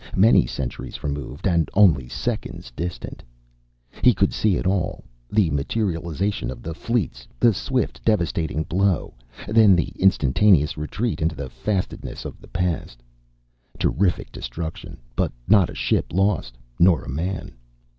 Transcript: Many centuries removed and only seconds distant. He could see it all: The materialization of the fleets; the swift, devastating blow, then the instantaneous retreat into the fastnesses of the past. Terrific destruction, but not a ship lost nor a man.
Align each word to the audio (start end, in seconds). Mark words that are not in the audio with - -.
Many 0.17 0.47
centuries 0.47 1.03
removed 1.03 1.45
and 1.47 1.69
only 1.75 2.09
seconds 2.09 2.71
distant. 2.75 3.21
He 4.03 4.15
could 4.15 4.33
see 4.33 4.55
it 4.57 4.65
all: 4.65 5.03
The 5.29 5.51
materialization 5.51 6.49
of 6.49 6.63
the 6.63 6.73
fleets; 6.73 7.27
the 7.39 7.53
swift, 7.53 8.03
devastating 8.03 8.63
blow, 8.63 9.13
then 9.47 9.75
the 9.75 9.93
instantaneous 9.99 10.75
retreat 10.75 11.21
into 11.21 11.35
the 11.35 11.51
fastnesses 11.51 12.25
of 12.25 12.41
the 12.41 12.47
past. 12.47 13.03
Terrific 13.77 14.31
destruction, 14.31 14.97
but 15.15 15.31
not 15.47 15.69
a 15.69 15.75
ship 15.75 16.11
lost 16.11 16.57
nor 16.79 17.03
a 17.03 17.07
man. 17.07 17.51